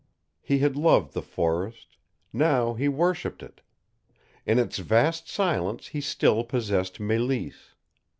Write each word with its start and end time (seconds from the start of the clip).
He 0.41 0.57
had 0.57 0.75
loved 0.75 1.13
the 1.13 1.21
forest 1.21 1.95
NOW 2.33 2.73
he 2.73 2.87
worshipped 2.89 3.43
it. 3.43 3.61
In 4.47 4.57
its 4.57 4.79
vast 4.79 5.29
silence 5.29 5.89
he 5.89 6.01
still 6.01 6.43
possessed 6.43 6.97
Mélisse. 6.97 7.75